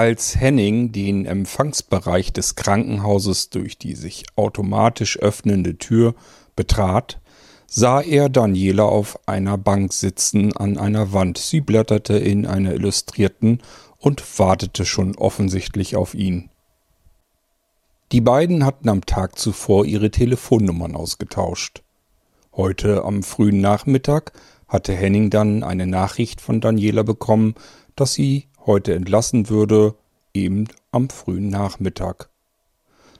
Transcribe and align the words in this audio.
Als 0.00 0.40
Henning 0.40 0.92
den 0.92 1.26
Empfangsbereich 1.26 2.32
des 2.32 2.54
Krankenhauses 2.54 3.50
durch 3.50 3.76
die 3.76 3.94
sich 3.94 4.24
automatisch 4.34 5.18
öffnende 5.18 5.76
Tür 5.76 6.14
betrat, 6.56 7.20
sah 7.66 8.00
er 8.00 8.30
Daniela 8.30 8.84
auf 8.84 9.18
einer 9.28 9.58
Bank 9.58 9.92
sitzen 9.92 10.56
an 10.56 10.78
einer 10.78 11.12
Wand. 11.12 11.36
Sie 11.36 11.60
blätterte 11.60 12.14
in 12.16 12.46
einer 12.46 12.72
Illustrierten 12.72 13.60
und 13.98 14.38
wartete 14.38 14.86
schon 14.86 15.16
offensichtlich 15.16 15.96
auf 15.96 16.14
ihn. 16.14 16.48
Die 18.10 18.22
beiden 18.22 18.64
hatten 18.64 18.88
am 18.88 19.04
Tag 19.04 19.38
zuvor 19.38 19.84
ihre 19.84 20.10
Telefonnummern 20.10 20.96
ausgetauscht. 20.96 21.82
Heute 22.54 23.04
am 23.04 23.22
frühen 23.22 23.60
Nachmittag 23.60 24.32
hatte 24.66 24.94
Henning 24.94 25.28
dann 25.28 25.62
eine 25.62 25.86
Nachricht 25.86 26.40
von 26.40 26.62
Daniela 26.62 27.02
bekommen, 27.02 27.54
dass 27.96 28.14
sie 28.14 28.46
heute 28.66 28.94
entlassen 28.94 29.48
würde, 29.48 29.94
eben 30.34 30.68
am 30.92 31.08
frühen 31.08 31.48
Nachmittag. 31.48 32.28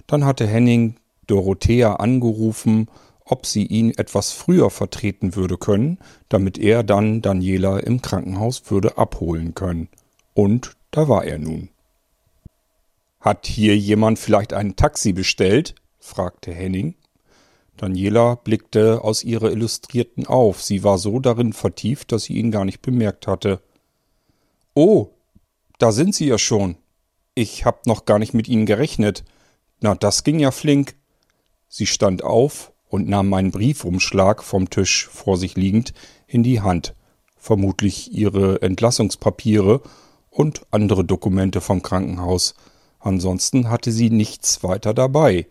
Dann 0.07 0.25
hatte 0.25 0.47
Henning 0.47 0.97
Dorothea 1.27 1.95
angerufen, 1.95 2.89
ob 3.25 3.47
sie 3.47 3.65
ihn 3.65 3.93
etwas 3.97 4.33
früher 4.33 4.71
vertreten 4.71 5.37
würde 5.37 5.57
können, 5.57 5.99
damit 6.29 6.59
er 6.59 6.83
dann 6.83 7.23
Daniela 7.23 7.79
im 7.79 8.03
Krankenhaus 8.03 8.71
würde 8.71 8.99
abholen 8.99 9.55
können. 9.55 9.89
Und 10.35 10.77
da 10.91 11.09
war 11.09 11.25
er 11.25 11.39
nun. 11.39 11.69
Hat 13.21 13.47
hier 13.47 13.77
jemand 13.77 14.19
vielleicht 14.19 14.53
ein 14.53 14.77
Taxi 14.77 15.13
bestellt? 15.13 15.75
fragte 16.01 16.53
Henning. 16.53 16.95
Daniela 17.77 18.35
blickte 18.35 19.05
aus 19.05 19.23
ihrer 19.23 19.51
Illustrierten 19.53 20.27
auf. 20.27 20.63
Sie 20.63 20.83
war 20.83 20.99
so 20.99 21.21
darin 21.21 21.53
vertieft, 21.53 22.13
dass 22.13 22.25
sie 22.25 22.35
ihn 22.35 22.51
gar 22.51 22.65
nicht 22.65 22.83
bemerkt 22.83 23.27
hatte. 23.27 23.61
Oh, 24.75 25.11
da 25.81 25.93
sind 25.93 26.15
Sie 26.15 26.27
ja 26.27 26.39
schon. 26.39 26.77
Ich 27.35 27.65
hab 27.65 27.87
noch 27.87 28.05
gar 28.05 28.19
nicht 28.19 28.35
mit 28.35 28.49
Ihnen 28.49 28.67
gerechnet. 28.67 29.25
Na, 29.81 29.95
das 29.95 30.25
ging 30.25 30.39
ja 30.39 30.51
flink. 30.51 30.95
Sie 31.69 31.87
stand 31.87 32.23
auf 32.23 32.73
und 32.89 33.09
nahm 33.09 33.29
meinen 33.29 33.51
Briefumschlag 33.51 34.43
vom 34.43 34.69
Tisch 34.69 35.09
vor 35.09 35.37
sich 35.37 35.57
liegend 35.57 35.95
in 36.27 36.43
die 36.43 36.61
Hand, 36.61 36.95
vermutlich 37.37 38.13
ihre 38.13 38.61
Entlassungspapiere 38.61 39.81
und 40.29 40.67
andere 40.71 41.05
Dokumente 41.05 41.61
vom 41.61 41.83
Krankenhaus. 41.83 42.55
Ansonsten 42.99 43.71
hatte 43.71 43.91
sie 43.93 44.11
nichts 44.11 44.63
weiter 44.63 44.93
dabei. 44.93 45.47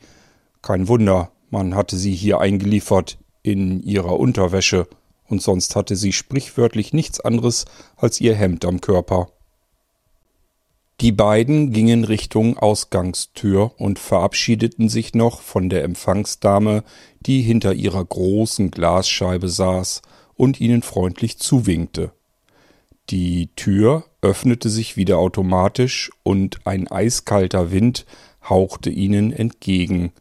Kein 0.61 0.87
Wunder, 0.87 1.31
man 1.49 1.73
hatte 1.73 1.97
sie 1.97 2.13
hier 2.13 2.39
eingeliefert 2.39 3.17
in 3.41 3.81
ihrer 3.81 4.19
Unterwäsche, 4.19 4.87
und 5.27 5.41
sonst 5.41 5.75
hatte 5.75 5.95
sie 5.95 6.11
sprichwörtlich 6.11 6.91
nichts 6.91 7.19
anderes 7.19 7.65
als 7.95 8.19
ihr 8.19 8.35
Hemd 8.35 8.65
am 8.65 8.81
Körper. 8.81 9.31
Die 11.01 11.13
beiden 11.13 11.71
gingen 11.71 12.03
Richtung 12.03 12.57
Ausgangstür 12.57 13.71
und 13.77 13.99
verabschiedeten 13.99 14.89
sich 14.89 15.13
noch 15.13 15.39
von 15.39 15.69
der 15.69 15.85
Empfangsdame, 15.85 16.83
die 17.21 17.41
hinter 17.41 17.73
ihrer 17.73 18.03
großen 18.03 18.69
Glasscheibe 18.69 19.47
saß 19.47 20.01
und 20.35 20.59
ihnen 20.59 20.81
freundlich 20.81 21.39
zuwinkte. 21.39 22.11
Die 23.09 23.47
Tür 23.55 24.03
öffnete 24.21 24.69
sich 24.69 24.97
wieder 24.97 25.19
automatisch 25.19 26.11
und 26.23 26.67
ein 26.67 26.89
eiskalter 26.89 27.71
Wind 27.71 28.05
hauchte 28.47 28.89
ihnen 28.89 29.31
entgegen. 29.31 30.11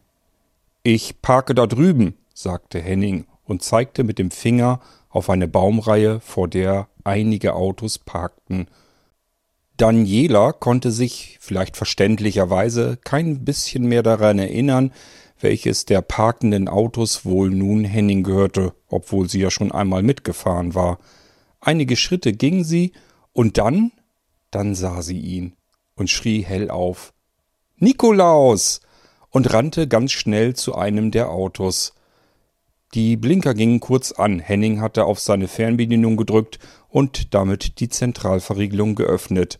Ich 0.83 1.21
parke 1.21 1.53
da 1.55 1.67
drüben, 1.67 2.15
sagte 2.33 2.79
Henning 2.79 3.25
und 3.43 3.63
zeigte 3.63 4.05
mit 4.05 4.17
dem 4.17 4.31
Finger 4.31 4.79
auf 5.09 5.29
eine 5.29 5.49
Baumreihe, 5.49 6.21
vor 6.21 6.47
der 6.47 6.87
einige 7.03 7.53
Autos 7.53 7.97
parkten. 7.97 8.67
Daniela 9.79 10.51
konnte 10.51 10.91
sich, 10.91 11.37
vielleicht 11.39 11.77
verständlicherweise, 11.77 12.97
kein 13.01 13.45
bisschen 13.45 13.87
mehr 13.87 14.03
daran 14.03 14.37
erinnern, 14.37 14.91
welches 15.39 15.85
der 15.85 16.01
parkenden 16.01 16.67
Autos 16.67 17.23
wohl 17.23 17.49
nun 17.49 17.85
Henning 17.85 18.23
gehörte, 18.23 18.73
obwohl 18.89 19.29
sie 19.29 19.39
ja 19.39 19.49
schon 19.49 19.71
einmal 19.71 20.03
mitgefahren 20.03 20.75
war. 20.75 20.99
Einige 21.61 21.95
Schritte 21.95 22.33
ging 22.33 22.65
sie, 22.65 22.91
und 23.31 23.57
dann, 23.57 23.93
dann 24.51 24.75
sah 24.75 25.01
sie 25.01 25.17
ihn 25.17 25.55
und 25.95 26.09
schrie 26.09 26.41
hell 26.41 26.69
auf. 26.69 27.13
Nikolaus! 27.77 28.81
und 29.29 29.53
rannte 29.53 29.87
ganz 29.87 30.11
schnell 30.11 30.55
zu 30.55 30.75
einem 30.75 31.11
der 31.11 31.29
Autos. 31.29 31.93
Die 32.95 33.15
Blinker 33.15 33.53
gingen 33.53 33.79
kurz 33.79 34.11
an. 34.11 34.39
Henning 34.39 34.81
hatte 34.81 35.05
auf 35.05 35.19
seine 35.19 35.47
Fernbedienung 35.47 36.17
gedrückt 36.17 36.59
und 36.89 37.33
damit 37.33 37.79
die 37.79 37.87
Zentralverriegelung 37.87 38.95
geöffnet. 38.95 39.59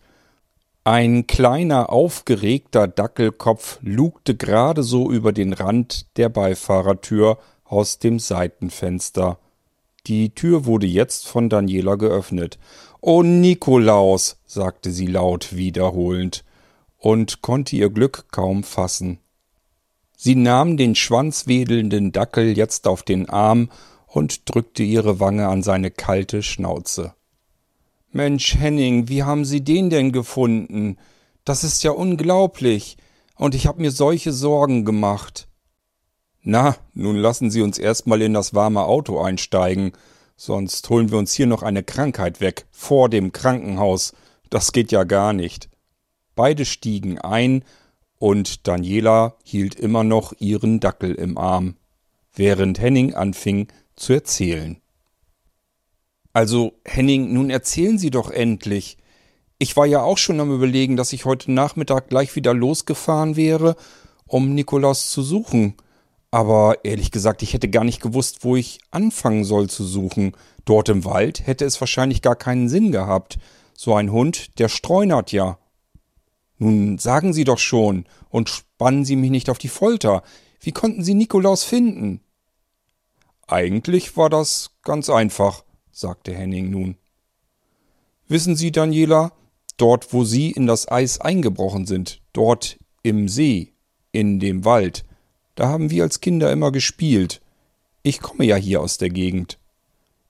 Ein 0.89 1.27
kleiner, 1.27 1.91
aufgeregter 1.91 2.87
Dackelkopf 2.87 3.77
lugte 3.83 4.35
gerade 4.35 4.81
so 4.81 5.11
über 5.11 5.31
den 5.31 5.53
Rand 5.53 6.17
der 6.17 6.29
Beifahrertür 6.29 7.37
aus 7.63 7.99
dem 7.99 8.17
Seitenfenster. 8.17 9.37
Die 10.07 10.33
Tür 10.33 10.65
wurde 10.65 10.87
jetzt 10.87 11.27
von 11.27 11.47
Daniela 11.47 11.93
geöffnet. 11.93 12.57
Oh 13.01 13.21
Nikolaus, 13.21 14.37
sagte 14.47 14.89
sie 14.89 15.05
laut 15.05 15.55
wiederholend 15.55 16.43
und 16.97 17.43
konnte 17.43 17.75
ihr 17.75 17.91
Glück 17.91 18.25
kaum 18.31 18.63
fassen. 18.63 19.19
Sie 20.17 20.33
nahm 20.33 20.75
den 20.75 20.95
schwanzwedelnden 20.95 22.13
Dackel 22.13 22.57
jetzt 22.57 22.87
auf 22.87 23.03
den 23.03 23.29
Arm 23.29 23.69
und 24.07 24.51
drückte 24.51 24.81
ihre 24.81 25.19
Wange 25.19 25.49
an 25.49 25.61
seine 25.61 25.91
kalte 25.91 26.41
Schnauze. 26.41 27.13
Mensch, 28.11 28.55
Henning, 28.55 29.07
wie 29.07 29.23
haben 29.23 29.45
Sie 29.45 29.63
den 29.63 29.89
denn 29.89 30.11
gefunden? 30.11 30.97
Das 31.45 31.63
ist 31.63 31.83
ja 31.83 31.91
unglaublich. 31.91 32.97
Und 33.35 33.53
ich 33.53 33.67
hab 33.67 33.77
mir 33.77 33.91
solche 33.91 34.33
Sorgen 34.33 34.83
gemacht. 34.83 35.47
Na, 36.41 36.75
nun 36.93 37.17
lassen 37.17 37.51
Sie 37.51 37.61
uns 37.61 37.77
erstmal 37.77 38.21
in 38.21 38.33
das 38.33 38.53
warme 38.53 38.83
Auto 38.83 39.21
einsteigen, 39.21 39.91
sonst 40.35 40.89
holen 40.89 41.11
wir 41.11 41.17
uns 41.17 41.33
hier 41.33 41.47
noch 41.47 41.63
eine 41.63 41.83
Krankheit 41.83 42.41
weg, 42.41 42.65
vor 42.71 43.09
dem 43.09 43.31
Krankenhaus. 43.31 44.13
Das 44.49 44.71
geht 44.71 44.91
ja 44.91 45.03
gar 45.03 45.33
nicht. 45.33 45.69
Beide 46.35 46.65
stiegen 46.65 47.19
ein, 47.19 47.63
und 48.17 48.67
Daniela 48.67 49.35
hielt 49.43 49.75
immer 49.75 50.03
noch 50.03 50.33
ihren 50.39 50.79
Dackel 50.79 51.13
im 51.13 51.37
Arm, 51.37 51.75
während 52.33 52.79
Henning 52.79 53.13
anfing 53.13 53.67
zu 53.95 54.13
erzählen. 54.13 54.81
Also, 56.33 56.73
Henning, 56.85 57.33
nun 57.33 57.49
erzählen 57.49 57.97
Sie 57.97 58.11
doch 58.11 58.29
endlich. 58.29 58.97
Ich 59.57 59.75
war 59.75 59.85
ja 59.85 60.01
auch 60.01 60.17
schon 60.17 60.39
am 60.39 60.53
Überlegen, 60.53 60.95
dass 60.95 61.11
ich 61.11 61.25
heute 61.25 61.51
Nachmittag 61.51 62.09
gleich 62.09 62.35
wieder 62.35 62.53
losgefahren 62.53 63.35
wäre, 63.35 63.75
um 64.25 64.53
Nikolaus 64.53 65.09
zu 65.09 65.21
suchen. 65.21 65.75
Aber 66.31 66.85
ehrlich 66.85 67.11
gesagt, 67.11 67.41
ich 67.41 67.53
hätte 67.53 67.69
gar 67.69 67.83
nicht 67.83 68.01
gewusst, 68.01 68.43
wo 68.43 68.55
ich 68.55 68.79
anfangen 68.91 69.43
soll 69.43 69.69
zu 69.69 69.83
suchen. 69.83 70.33
Dort 70.63 70.89
im 70.89 71.03
Wald 71.03 71.45
hätte 71.47 71.65
es 71.65 71.81
wahrscheinlich 71.81 72.21
gar 72.21 72.35
keinen 72.35 72.69
Sinn 72.69 72.91
gehabt. 72.91 73.39
So 73.73 73.95
ein 73.95 74.11
Hund, 74.11 74.59
der 74.59 74.69
streunert 74.69 75.31
ja. 75.31 75.57
Nun 76.59 76.99
sagen 76.99 77.33
Sie 77.33 77.45
doch 77.45 77.57
schon 77.57 78.05
und 78.29 78.49
spannen 78.49 79.05
Sie 79.05 79.15
mich 79.15 79.31
nicht 79.31 79.49
auf 79.49 79.57
die 79.57 79.69
Folter. 79.69 80.21
Wie 80.59 80.73
konnten 80.73 81.03
Sie 81.03 81.15
Nikolaus 81.15 81.63
finden? 81.63 82.21
Eigentlich 83.47 84.15
war 84.15 84.29
das 84.29 84.71
ganz 84.83 85.09
einfach 85.09 85.63
sagte 85.91 86.33
Henning 86.33 86.69
nun. 86.69 86.95
Wissen 88.27 88.55
Sie, 88.55 88.71
Daniela, 88.71 89.31
dort, 89.77 90.13
wo 90.13 90.23
Sie 90.23 90.51
in 90.51 90.67
das 90.67 90.87
Eis 90.89 91.19
eingebrochen 91.19 91.85
sind, 91.85 92.21
dort 92.33 92.77
im 93.03 93.27
See, 93.27 93.73
in 94.11 94.39
dem 94.39 94.65
Wald, 94.65 95.05
da 95.55 95.67
haben 95.67 95.89
wir 95.89 96.03
als 96.03 96.21
Kinder 96.21 96.51
immer 96.51 96.71
gespielt. 96.71 97.41
Ich 98.03 98.21
komme 98.21 98.45
ja 98.45 98.55
hier 98.55 98.81
aus 98.81 98.97
der 98.97 99.09
Gegend. 99.09 99.59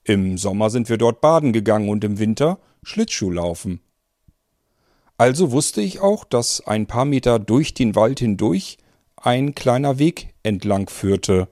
Im 0.04 0.38
Sommer 0.38 0.70
sind 0.70 0.90
wir 0.90 0.98
dort 0.98 1.22
baden 1.22 1.54
gegangen 1.54 1.90
und 1.90 2.04
im 2.04 2.18
Winter 2.20 2.60
Schlittschuh 2.84 3.32
laufen. 3.32 3.82
Also 5.18 5.52
wusste 5.52 5.82
ich 5.82 6.00
auch, 6.00 6.24
dass 6.24 6.66
ein 6.66 6.88
paar 6.88 7.06
Meter 7.06 7.40
durch 7.40 7.74
den 7.74 7.96
Wald 7.96 8.20
hindurch 8.20 8.78
ein 9.18 9.54
kleiner 9.54 10.00
Weg 10.00 10.34
entlang 10.44 10.90
führte. 10.90 11.50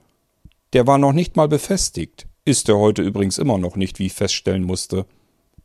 Der 0.74 0.88
war 0.88 0.98
noch 0.98 1.12
nicht 1.12 1.36
mal 1.36 1.48
befestigt. 1.48 2.28
Ist 2.48 2.70
er 2.70 2.78
heute 2.78 3.02
übrigens 3.02 3.40
immer 3.40 3.58
noch 3.58 3.76
nicht, 3.76 4.00
wie 4.00 4.06
ich 4.06 4.14
feststellen 4.14 4.64
musste. 4.64 5.06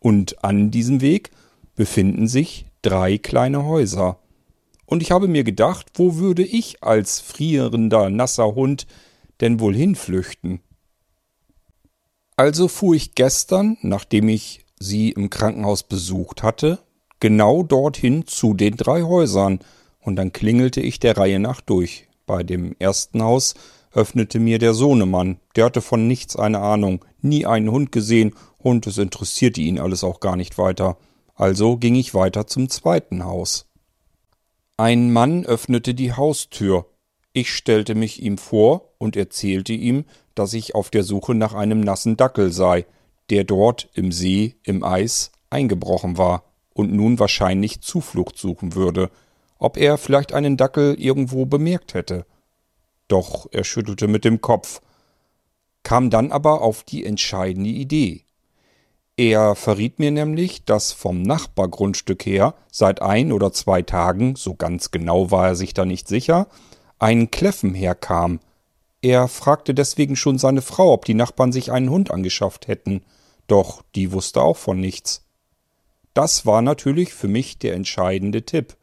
Und 0.00 0.42
an 0.42 0.72
diesem 0.72 1.00
Weg 1.00 1.30
befinden 1.76 2.26
sich 2.26 2.66
drei 2.82 3.18
kleine 3.18 3.64
Häuser. 3.64 4.18
Und 4.84 5.00
ich 5.00 5.12
habe 5.12 5.28
mir 5.28 5.44
gedacht, 5.44 5.86
wo 5.94 6.16
würde 6.16 6.42
ich 6.42 6.82
als 6.82 7.20
frierender, 7.20 8.10
nasser 8.10 8.56
Hund 8.56 8.88
denn 9.40 9.60
wohl 9.60 9.76
hinflüchten? 9.76 10.58
Also 12.34 12.66
fuhr 12.66 12.96
ich 12.96 13.14
gestern, 13.14 13.76
nachdem 13.82 14.28
ich 14.28 14.66
sie 14.80 15.10
im 15.10 15.30
Krankenhaus 15.30 15.84
besucht 15.84 16.42
hatte, 16.42 16.80
genau 17.20 17.62
dorthin 17.62 18.26
zu 18.26 18.54
den 18.54 18.76
drei 18.76 19.02
Häusern, 19.02 19.60
und 20.00 20.16
dann 20.16 20.32
klingelte 20.32 20.80
ich 20.80 20.98
der 20.98 21.16
Reihe 21.16 21.38
nach 21.38 21.60
durch. 21.60 22.08
Bei 22.26 22.42
dem 22.42 22.74
ersten 22.80 23.22
Haus 23.22 23.54
öffnete 23.92 24.38
mir 24.38 24.58
der 24.58 24.74
Sohnemann. 24.74 25.38
Der 25.56 25.66
hatte 25.66 25.80
von 25.80 26.06
nichts 26.06 26.36
eine 26.36 26.60
Ahnung, 26.60 27.04
nie 27.20 27.46
einen 27.46 27.70
Hund 27.70 27.92
gesehen 27.92 28.34
und 28.58 28.86
es 28.86 28.98
interessierte 28.98 29.60
ihn 29.60 29.78
alles 29.78 30.04
auch 30.04 30.20
gar 30.20 30.36
nicht 30.36 30.58
weiter. 30.58 30.96
Also 31.34 31.76
ging 31.76 31.94
ich 31.94 32.14
weiter 32.14 32.46
zum 32.46 32.68
zweiten 32.68 33.24
Haus. 33.24 33.68
Ein 34.76 35.12
Mann 35.12 35.44
öffnete 35.44 35.94
die 35.94 36.12
Haustür. 36.12 36.86
Ich 37.32 37.52
stellte 37.52 37.94
mich 37.94 38.22
ihm 38.22 38.38
vor 38.38 38.94
und 38.98 39.16
erzählte 39.16 39.72
ihm, 39.72 40.04
dass 40.34 40.54
ich 40.54 40.74
auf 40.74 40.90
der 40.90 41.02
Suche 41.02 41.34
nach 41.34 41.54
einem 41.54 41.80
nassen 41.80 42.16
Dackel 42.16 42.52
sei, 42.52 42.86
der 43.30 43.44
dort 43.44 43.88
im 43.94 44.12
See, 44.12 44.56
im 44.62 44.82
Eis, 44.82 45.32
eingebrochen 45.50 46.18
war 46.18 46.44
und 46.74 46.92
nun 46.92 47.18
wahrscheinlich 47.18 47.80
Zuflucht 47.80 48.38
suchen 48.38 48.74
würde, 48.74 49.10
ob 49.58 49.76
er 49.76 49.98
vielleicht 49.98 50.32
einen 50.32 50.56
Dackel 50.56 50.94
irgendwo 50.98 51.46
bemerkt 51.46 51.94
hätte. 51.94 52.26
Doch 53.08 53.46
er 53.50 53.64
schüttelte 53.64 54.08
mit 54.08 54.24
dem 54.24 54.40
Kopf, 54.40 54.80
kam 55.82 56.10
dann 56.10 56.32
aber 56.32 56.62
auf 56.62 56.82
die 56.84 57.04
entscheidende 57.04 57.70
Idee. 57.70 58.24
Er 59.16 59.54
verriet 59.54 59.98
mir 59.98 60.10
nämlich, 60.10 60.64
dass 60.64 60.92
vom 60.92 61.22
Nachbargrundstück 61.22 62.24
her 62.24 62.54
seit 62.70 63.02
ein 63.02 63.32
oder 63.32 63.52
zwei 63.52 63.82
Tagen, 63.82 64.36
so 64.36 64.54
ganz 64.54 64.90
genau 64.90 65.30
war 65.30 65.48
er 65.48 65.54
sich 65.54 65.74
da 65.74 65.84
nicht 65.84 66.08
sicher, 66.08 66.48
ein 66.98 67.30
Kläffen 67.30 67.74
herkam. 67.74 68.40
Er 69.02 69.28
fragte 69.28 69.74
deswegen 69.74 70.16
schon 70.16 70.38
seine 70.38 70.62
Frau, 70.62 70.92
ob 70.92 71.04
die 71.04 71.14
Nachbarn 71.14 71.52
sich 71.52 71.70
einen 71.70 71.90
Hund 71.90 72.10
angeschafft 72.10 72.68
hätten, 72.68 73.02
doch 73.48 73.82
die 73.94 74.12
wusste 74.12 74.40
auch 74.40 74.56
von 74.56 74.80
nichts. 74.80 75.24
Das 76.14 76.46
war 76.46 76.62
natürlich 76.62 77.12
für 77.12 77.28
mich 77.28 77.58
der 77.58 77.74
entscheidende 77.74 78.46
Tipp. 78.46 78.76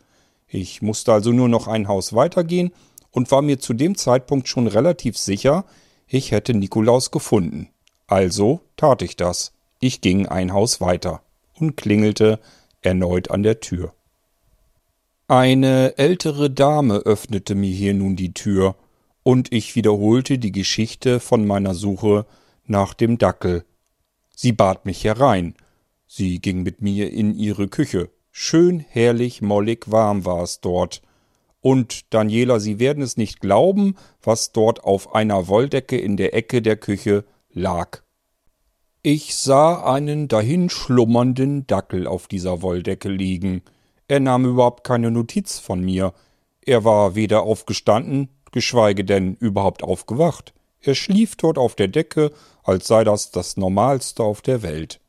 Ich 0.48 0.82
musste 0.82 1.14
also 1.14 1.32
nur 1.32 1.48
noch 1.48 1.68
ein 1.68 1.88
Haus 1.88 2.14
weitergehen 2.14 2.72
und 3.12 3.32
war 3.32 3.42
mir 3.42 3.60
zu 3.60 3.74
dem 3.74 3.96
Zeitpunkt 3.96 4.48
schon 4.48 4.68
relativ 4.68 5.18
sicher, 5.18 5.66
ich 6.08 6.32
hätte 6.32 6.54
Nikolaus 6.54 7.12
gefunden. 7.12 7.70
Also 8.08 8.62
tat 8.78 9.02
ich 9.02 9.16
das. 9.16 9.54
Ich 9.80 10.02
ging 10.02 10.26
ein 10.26 10.54
Haus 10.54 10.82
weiter 10.82 11.22
und 11.60 11.78
klingelte 11.78 12.40
erneut 12.82 13.32
an 13.32 13.44
der 13.44 13.60
Tür. 13.60 13.94
Eine 15.28 15.98
ältere 15.98 16.50
Dame 16.50 16.96
öffnete 16.96 17.54
mir 17.54 17.72
hier 17.72 17.94
nun 17.94 18.16
die 18.16 18.34
Tür, 18.34 18.76
und 19.22 19.52
ich 19.54 19.76
wiederholte 19.76 20.40
die 20.40 20.52
Geschichte 20.52 21.20
von 21.20 21.46
meiner 21.46 21.76
Suche 21.76 22.26
nach 22.66 22.96
dem 22.96 23.20
Dackel. 23.20 23.64
Sie 24.36 24.54
bat 24.54 24.86
mich 24.86 25.04
herein, 25.04 25.54
Sie 26.12 26.40
ging 26.40 26.64
mit 26.64 26.82
mir 26.82 27.14
in 27.14 27.36
ihre 27.36 27.68
Küche. 27.68 28.10
Schön 28.32 28.80
herrlich 28.80 29.44
mollig 29.44 29.92
warm 29.92 30.26
war 30.26 30.42
es 30.42 30.60
dort. 30.60 31.04
Und 31.62 32.14
Daniela, 32.14 32.60
Sie 32.60 32.80
werden 32.80 33.04
es 33.04 33.18
nicht 33.18 33.42
glauben, 33.42 33.96
was 34.22 34.52
dort 34.52 34.84
auf 34.84 35.14
einer 35.14 35.48
Wolldecke 35.48 35.98
in 35.98 36.16
der 36.16 36.34
Ecke 36.34 36.62
der 36.62 36.78
Küche 36.78 37.26
lag. 37.52 38.02
Ich 39.02 39.36
sah 39.36 39.84
einen 39.94 40.28
dahinschlummernden 40.28 41.68
Dackel 41.68 42.08
auf 42.08 42.28
dieser 42.28 42.62
Wolldecke 42.62 43.10
liegen. 43.10 43.62
Er 44.08 44.20
nahm 44.20 44.46
überhaupt 44.46 44.84
keine 44.84 45.12
Notiz 45.12 45.60
von 45.60 45.82
mir. 45.82 46.14
Er 46.66 46.84
war 46.84 47.16
weder 47.16 47.44
aufgestanden, 47.44 48.30
geschweige 48.52 49.06
denn 49.06 49.36
überhaupt 49.36 49.84
aufgewacht. 49.84 50.54
Er 50.82 50.96
schlief 50.96 51.36
dort 51.36 51.58
auf 51.58 51.76
der 51.76 51.88
Decke, 51.88 52.32
als 52.64 52.88
sei 52.88 53.04
das 53.04 53.32
das 53.32 53.58
Normalste 53.58 54.24
auf 54.24 54.42
der 54.42 54.64
Welt. 54.64 55.00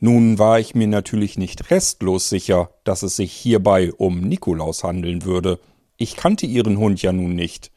Nun 0.00 0.38
war 0.38 0.60
ich 0.60 0.74
mir 0.74 0.86
natürlich 0.86 1.38
nicht 1.38 1.70
restlos 1.70 2.28
sicher, 2.28 2.70
dass 2.84 3.02
es 3.02 3.16
sich 3.16 3.32
hierbei 3.32 3.92
um 3.92 4.20
Nikolaus 4.20 4.84
handeln 4.84 5.24
würde. 5.24 5.58
Ich 6.00 6.14
kannte 6.14 6.46
ihren 6.46 6.78
Hund 6.78 7.02
ja 7.02 7.12
nun 7.12 7.34
nicht. 7.34 7.72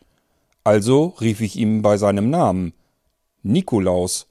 Also 0.64 1.16
rief 1.20 1.42
ich 1.42 1.56
ihm 1.56 1.82
bei 1.82 1.98
seinem 1.98 2.30
Namen 2.30 2.74
Nikolaus. 3.42 4.28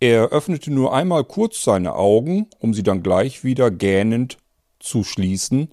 Er 0.00 0.30
öffnete 0.30 0.72
nur 0.72 0.94
einmal 0.94 1.24
kurz 1.24 1.62
seine 1.62 1.94
Augen, 1.94 2.46
um 2.58 2.72
sie 2.72 2.82
dann 2.82 3.02
gleich 3.02 3.44
wieder 3.44 3.70
gähnend 3.70 4.38
zu 4.80 5.04
schließen 5.04 5.68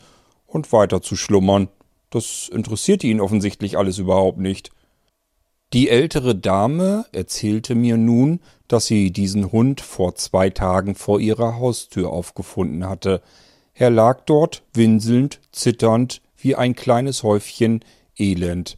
und 0.45 0.73
weiter 0.73 1.01
zu 1.01 1.15
schlummern. 1.15 1.69
Das 2.09 2.49
interessierte 2.49 3.07
ihn 3.07 3.21
offensichtlich 3.21 3.77
alles 3.77 3.99
überhaupt 3.99 4.39
nicht. 4.39 4.71
Die 5.71 5.87
ältere 5.87 6.35
Dame 6.35 7.05
erzählte 7.13 7.73
mir 7.73 7.95
nun, 7.95 8.41
dass 8.67 8.85
sie 8.85 9.11
diesen 9.11 9.53
Hund 9.53 9.79
vor 9.79 10.15
zwei 10.15 10.49
Tagen 10.49 10.93
vor 10.93 11.21
ihrer 11.21 11.55
Haustür 11.55 12.09
aufgefunden 12.09 12.87
hatte. 12.87 13.21
Er 13.73 13.89
lag 13.89 14.25
dort, 14.25 14.63
winselnd, 14.73 15.39
zitternd, 15.53 16.21
wie 16.43 16.55
ein 16.55 16.75
kleines 16.75 17.23
Häufchen 17.23 17.83
Elend. 18.17 18.77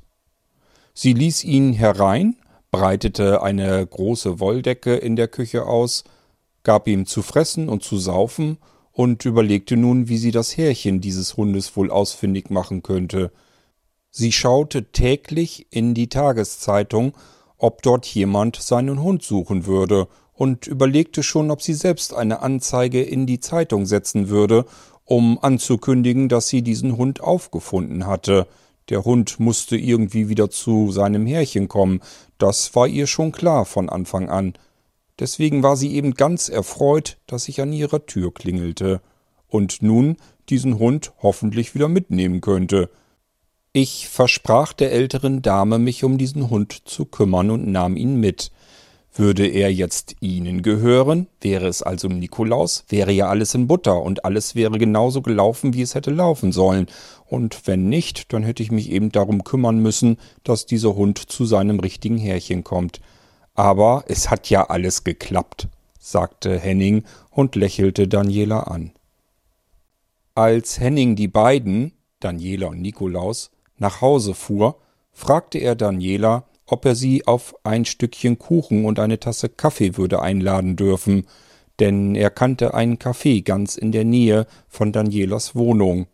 Sie 0.94 1.14
ließ 1.14 1.44
ihn 1.44 1.74
herein, 1.74 2.38
breitete 2.72 3.42
eine 3.42 3.86
große 3.86 4.40
Wolldecke 4.40 4.96
in 4.96 5.16
der 5.16 5.28
Küche 5.28 5.66
aus, 5.66 6.04
gab 6.64 6.88
ihm 6.88 7.06
zu 7.06 7.22
fressen 7.22 7.68
und 7.68 7.84
zu 7.84 7.98
saufen 7.98 8.58
und 8.92 9.26
überlegte 9.26 9.76
nun, 9.76 10.08
wie 10.08 10.18
sie 10.18 10.32
das 10.32 10.56
Härchen 10.56 11.02
dieses 11.02 11.36
Hundes 11.36 11.76
wohl 11.76 11.92
ausfindig 11.92 12.50
machen 12.50 12.82
könnte. 12.82 13.32
Sie 14.10 14.32
schaute 14.32 14.92
täglich 14.92 15.68
in 15.70 15.94
die 15.94 16.08
Tageszeitung, 16.08 17.14
ob 17.58 17.82
dort 17.82 18.06
jemand 18.06 18.56
seinen 18.56 19.02
Hund 19.02 19.24
suchen 19.24 19.66
würde, 19.66 20.08
und 20.36 20.68
überlegte 20.68 21.24
schon, 21.24 21.50
ob 21.50 21.62
sie 21.62 21.74
selbst 21.74 22.14
eine 22.14 22.42
Anzeige 22.42 23.02
in 23.02 23.26
die 23.26 23.40
Zeitung 23.40 23.86
setzen 23.86 24.30
würde, 24.30 24.66
um 25.06 25.40
anzukündigen, 25.42 26.30
dass 26.30 26.48
sie 26.48 26.62
diesen 26.62 26.98
Hund 26.98 27.22
aufgefunden 27.22 28.06
hatte. 28.06 28.48
Der 28.90 29.06
Hund 29.06 29.40
musste 29.40 29.78
irgendwie 29.78 30.30
wieder 30.30 30.50
zu 30.50 30.92
seinem 30.92 31.26
Härchen 31.26 31.68
kommen, 31.68 32.02
das 32.38 32.76
war 32.76 32.88
ihr 32.88 33.08
schon 33.08 33.32
klar 33.32 33.66
von 33.66 33.90
Anfang 33.90 34.30
an. 34.30 34.54
Deswegen 35.20 35.64
war 35.64 35.78
sie 35.78 35.96
eben 35.96 36.14
ganz 36.14 36.50
erfreut, 36.50 37.18
dass 37.26 37.48
ich 37.48 37.62
an 37.62 37.72
ihrer 37.72 38.06
Tür 38.06 38.34
klingelte 38.34 39.02
und 39.48 39.82
nun 39.82 40.18
diesen 40.50 40.78
Hund 40.78 41.14
hoffentlich 41.22 41.74
wieder 41.74 41.88
mitnehmen 41.88 42.42
könnte. 42.42 42.90
Ich 43.72 44.08
versprach 44.10 44.74
der 44.74 44.92
älteren 44.92 45.42
Dame, 45.42 45.80
mich 45.80 46.04
um 46.04 46.18
diesen 46.18 46.50
Hund 46.50 46.82
zu 46.86 47.06
kümmern 47.06 47.52
und 47.52 47.68
nahm 47.68 47.98
ihn 47.98 48.20
mit. 48.20 48.52
Würde 49.18 49.48
er 49.48 49.72
jetzt 49.72 50.18
Ihnen 50.20 50.62
gehören, 50.62 51.28
wäre 51.40 51.68
es 51.68 51.82
also 51.82 52.10
Nikolaus, 52.10 52.84
wäre 52.90 53.14
ja 53.14 53.30
alles 53.30 53.56
in 53.56 53.66
Butter 53.66 54.02
und 54.02 54.26
alles 54.26 54.56
wäre 54.56 54.78
genauso 54.78 55.22
gelaufen, 55.22 55.74
wie 55.74 55.82
es 55.82 55.96
hätte 55.96 56.12
laufen 56.12 56.52
sollen. 56.52 56.88
Und 57.26 57.66
wenn 57.66 57.88
nicht, 57.88 58.34
dann 58.34 58.44
hätte 58.44 58.62
ich 58.62 58.72
mich 58.72 58.92
eben 58.92 59.14
darum 59.14 59.46
kümmern 59.46 59.80
müssen, 59.80 60.18
dass 60.44 60.66
dieser 60.66 60.96
Hund 60.96 61.18
zu 61.18 61.46
seinem 61.46 61.80
richtigen 61.80 62.18
Härchen 62.18 62.66
kommt. 62.66 63.00
Aber 63.54 64.04
es 64.10 64.30
hat 64.30 64.50
ja 64.50 64.70
alles 64.70 65.06
geklappt, 65.06 65.70
sagte 65.98 66.60
Henning 66.60 67.06
und 67.30 67.56
lächelte 67.56 68.10
Daniela 68.10 68.64
an. 68.64 68.92
Als 70.34 70.82
Henning 70.82 71.16
die 71.16 71.30
beiden, 71.30 71.94
Daniela 72.20 72.68
und 72.68 72.82
Nikolaus, 72.82 73.52
nach 73.78 74.02
Hause 74.02 74.34
fuhr, 74.34 74.76
fragte 75.14 75.58
er 75.60 75.76
Daniela, 75.76 76.44
ob 76.68 76.86
er 76.86 76.96
sie 76.96 77.28
auf 77.28 77.56
ein 77.64 77.86
Stückchen 77.86 78.40
Kuchen 78.40 78.86
und 78.86 79.00
eine 79.00 79.20
Tasse 79.20 79.50
Kaffee 79.50 79.98
würde 79.98 80.22
einladen 80.22 80.76
dürfen, 80.76 81.26
denn 81.80 82.16
er 82.16 82.30
kannte 82.30 82.74
einen 82.74 82.98
Café 82.98 83.44
ganz 83.44 83.76
in 83.76 83.92
der 83.92 84.06
Nähe 84.06 84.48
von 84.68 84.92
Danielas 84.92 85.56
Wohnung. 85.56 86.08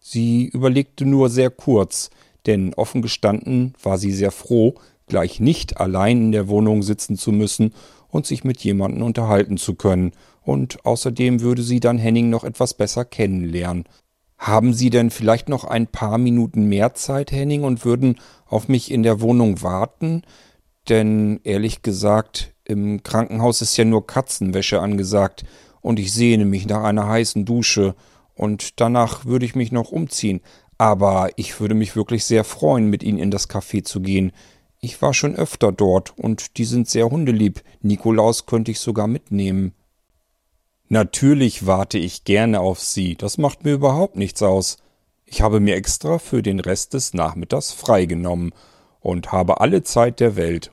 Sie 0.00 0.46
überlegte 0.46 1.06
nur 1.06 1.30
sehr 1.30 1.50
kurz, 1.50 2.10
denn 2.46 2.74
offen 2.74 3.02
gestanden 3.02 3.74
war 3.82 3.98
sie 3.98 4.12
sehr 4.12 4.30
froh, 4.30 4.74
gleich 5.06 5.40
nicht 5.40 5.78
allein 5.78 6.18
in 6.22 6.32
der 6.32 6.48
Wohnung 6.48 6.82
sitzen 6.82 7.16
zu 7.16 7.32
müssen 7.32 7.74
und 8.08 8.26
sich 8.26 8.44
mit 8.44 8.60
jemandem 8.60 9.02
unterhalten 9.02 9.56
zu 9.56 9.74
können, 9.74 10.12
und 10.42 10.84
außerdem 10.84 11.40
würde 11.40 11.62
sie 11.62 11.80
dann 11.80 11.96
Henning 11.96 12.28
noch 12.28 12.44
etwas 12.44 12.74
besser 12.74 13.06
kennenlernen, 13.06 13.84
haben 14.38 14.74
Sie 14.74 14.90
denn 14.90 15.10
vielleicht 15.10 15.48
noch 15.48 15.64
ein 15.64 15.86
paar 15.86 16.18
Minuten 16.18 16.64
mehr 16.64 16.94
Zeit, 16.94 17.32
Henning, 17.32 17.62
und 17.62 17.84
würden 17.84 18.20
auf 18.46 18.68
mich 18.68 18.90
in 18.90 19.02
der 19.02 19.20
Wohnung 19.20 19.62
warten? 19.62 20.22
Denn 20.88 21.40
ehrlich 21.44 21.82
gesagt, 21.82 22.54
im 22.64 23.02
Krankenhaus 23.02 23.62
ist 23.62 23.76
ja 23.76 23.84
nur 23.84 24.06
Katzenwäsche 24.06 24.80
angesagt 24.80 25.44
und 25.80 25.98
ich 25.98 26.12
sehne 26.12 26.44
mich 26.44 26.66
nach 26.66 26.82
einer 26.82 27.06
heißen 27.06 27.44
Dusche 27.44 27.94
und 28.34 28.80
danach 28.80 29.24
würde 29.24 29.46
ich 29.46 29.54
mich 29.54 29.72
noch 29.72 29.90
umziehen. 29.90 30.40
Aber 30.76 31.30
ich 31.36 31.60
würde 31.60 31.74
mich 31.74 31.94
wirklich 31.94 32.24
sehr 32.24 32.42
freuen, 32.42 32.90
mit 32.90 33.02
Ihnen 33.02 33.18
in 33.18 33.30
das 33.30 33.48
Café 33.48 33.84
zu 33.84 34.00
gehen. 34.00 34.32
Ich 34.80 35.00
war 35.00 35.14
schon 35.14 35.36
öfter 35.36 35.72
dort 35.72 36.18
und 36.18 36.58
die 36.58 36.64
sind 36.64 36.88
sehr 36.88 37.08
hundelieb. 37.10 37.62
Nikolaus 37.80 38.46
könnte 38.46 38.72
ich 38.72 38.80
sogar 38.80 39.06
mitnehmen. 39.06 39.72
Natürlich 40.88 41.66
warte 41.66 41.98
ich 41.98 42.24
gerne 42.24 42.60
auf 42.60 42.80
Sie, 42.80 43.16
das 43.16 43.38
macht 43.38 43.64
mir 43.64 43.72
überhaupt 43.72 44.16
nichts 44.16 44.42
aus. 44.42 44.76
Ich 45.24 45.40
habe 45.40 45.58
mir 45.58 45.76
extra 45.76 46.18
für 46.18 46.42
den 46.42 46.60
Rest 46.60 46.94
des 46.94 47.14
Nachmittags 47.14 47.72
freigenommen 47.72 48.52
und 49.00 49.32
habe 49.32 49.60
alle 49.60 49.82
Zeit 49.82 50.20
der 50.20 50.36
Welt. 50.36 50.70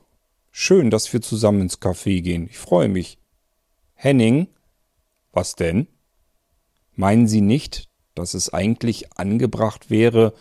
Schön, 0.51 0.89
dass 0.89 1.12
wir 1.13 1.22
zusammen 1.22 1.62
ins 1.62 1.82
Café 1.82 2.22
gehen. 2.22 2.48
Ich 2.50 2.58
freue 2.58 2.89
mich. 2.89 3.18
Henning? 3.94 4.48
Was 5.32 5.56
denn? 5.56 5.88
Meinen 6.94 7.27
Sie 7.27 7.41
nicht, 7.41 7.88
dass 8.15 8.34
es 8.34 8.53
eigentlich 8.53 9.18
angebracht 9.18 9.89
wäre, 9.89 10.34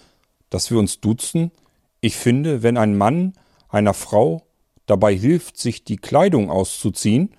dass 0.50 0.70
wir 0.70 0.78
uns 0.78 1.00
duzen? 1.00 1.52
Ich 2.00 2.16
finde, 2.16 2.64
wenn 2.64 2.76
ein 2.76 2.98
Mann 2.98 3.34
einer 3.68 3.94
Frau 3.94 4.42
dabei 4.86 5.14
hilft, 5.14 5.58
sich 5.58 5.84
die 5.84 5.96
Kleidung 5.96 6.50
auszuziehen, 6.50 7.30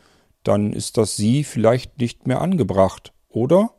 dann 0.43 0.73
ist 0.73 0.97
das 0.97 1.15
Sie 1.15 1.43
vielleicht 1.43 1.99
nicht 1.99 2.27
mehr 2.27 2.41
angebracht, 2.41 3.13
oder? 3.29 3.73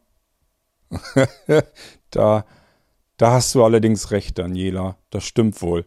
da, 2.10 2.44
Da 3.22 3.30
hast 3.34 3.54
du 3.54 3.62
allerdings 3.62 4.10
recht, 4.10 4.38
Daniela, 4.38 4.96
das 5.10 5.22
stimmt 5.24 5.62
wohl. 5.62 5.86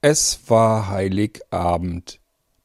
Es 0.00 0.40
war 0.48 0.88
Heiligabend. 0.88 2.20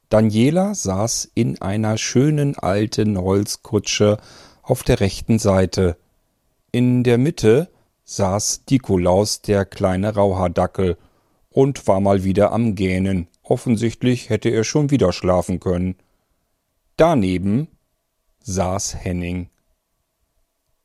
Daniela 0.10 0.74
saß 0.74 1.30
in 1.36 1.62
einer 1.62 2.00
schönen 2.00 2.58
alten 2.58 3.20
Holzkutsche 3.20 4.18
auf 4.64 4.82
der 4.82 5.00
rechten 5.00 5.38
Seite. 5.38 5.98
In 6.72 7.04
der 7.04 7.20
Mitte 7.20 7.70
saß 8.06 8.64
Nikolaus, 8.70 9.44
der 9.44 9.66
kleine 9.66 10.16
Rauhardackel, 10.16 10.98
und 11.50 11.88
war 11.88 12.00
mal 12.00 12.24
wieder 12.24 12.52
am 12.52 12.74
Gähnen. 12.74 13.28
Offensichtlich 13.48 14.30
hätte 14.30 14.50
er 14.50 14.64
schon 14.64 14.90
wieder 14.90 15.14
schlafen 15.14 15.60
können. 15.60 15.96
Daneben 16.98 17.68
saß 18.42 18.96
Henning. 18.96 19.50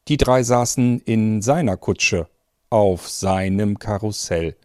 Die 0.09 0.19
drei 0.19 0.43
saßen 0.43 1.01
in 1.01 1.41
seiner 1.41 1.79
Kutsche, 1.79 2.29
auf 2.69 3.09
seinem 3.09 3.79
Karussell. 3.79 4.57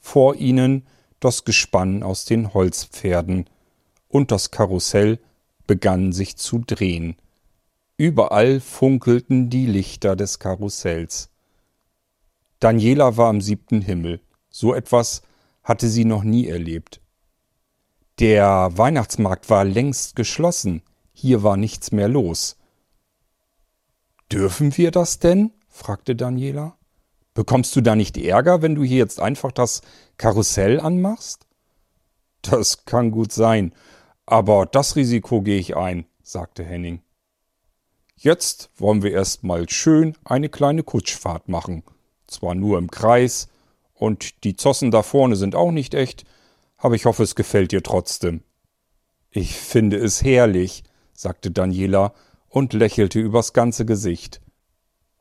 Vor 0.00 0.34
ihnen 0.34 0.84
das 1.20 1.44
Gespann 1.44 2.02
aus 2.02 2.24
den 2.24 2.52
Holzpferden, 2.52 3.48
und 4.08 4.32
das 4.32 4.50
Karussell 4.50 5.20
begann 5.66 6.12
sich 6.12 6.36
zu 6.36 6.58
drehen. 6.58 7.16
Überall 7.96 8.58
funkelten 8.58 9.48
die 9.48 9.66
Lichter 9.66 10.16
des 10.16 10.40
Karussells. 10.40 11.30
Daniela 12.58 13.16
war 13.16 13.28
am 13.28 13.40
siebten 13.40 13.80
Himmel. 13.80 14.20
So 14.50 14.74
etwas 14.74 15.22
hatte 15.62 15.88
sie 15.88 16.04
noch 16.04 16.24
nie 16.24 16.48
erlebt. 16.48 17.00
Der 18.20 18.70
Weihnachtsmarkt 18.76 19.50
war 19.50 19.64
längst 19.64 20.14
geschlossen. 20.14 20.82
Hier 21.12 21.42
war 21.42 21.56
nichts 21.56 21.90
mehr 21.90 22.08
los. 22.08 22.56
Dürfen 24.30 24.76
wir 24.76 24.90
das 24.90 25.18
denn? 25.18 25.52
fragte 25.68 26.14
Daniela. 26.14 26.76
Bekommst 27.34 27.74
du 27.74 27.80
da 27.80 27.96
nicht 27.96 28.16
Ärger, 28.16 28.62
wenn 28.62 28.76
du 28.76 28.84
hier 28.84 28.98
jetzt 28.98 29.20
einfach 29.20 29.50
das 29.50 29.82
Karussell 30.16 30.78
anmachst? 30.78 31.46
Das 32.42 32.84
kann 32.84 33.10
gut 33.10 33.32
sein, 33.32 33.74
aber 34.26 34.66
das 34.66 34.94
Risiko 34.94 35.42
gehe 35.42 35.58
ich 35.58 35.76
ein, 35.76 36.06
sagte 36.22 36.62
Henning. 36.62 37.02
Jetzt 38.16 38.70
wollen 38.76 39.02
wir 39.02 39.10
erst 39.10 39.42
mal 39.42 39.68
schön 39.68 40.16
eine 40.24 40.48
kleine 40.48 40.84
Kutschfahrt 40.84 41.48
machen. 41.48 41.82
Zwar 42.28 42.54
nur 42.54 42.78
im 42.78 42.90
Kreis, 42.90 43.48
und 43.94 44.44
die 44.44 44.56
Zossen 44.56 44.90
da 44.90 45.02
vorne 45.02 45.36
sind 45.36 45.54
auch 45.54 45.70
nicht 45.70 45.94
echt, 45.94 46.24
aber 46.84 46.96
ich 46.96 47.06
hoffe, 47.06 47.22
es 47.22 47.34
gefällt 47.34 47.72
dir 47.72 47.82
trotzdem. 47.82 48.42
Ich 49.30 49.54
finde 49.54 49.96
es 49.96 50.22
herrlich, 50.22 50.84
sagte 51.14 51.50
Daniela 51.50 52.12
und 52.50 52.74
lächelte 52.74 53.20
übers 53.20 53.54
ganze 53.54 53.86
Gesicht. 53.86 54.42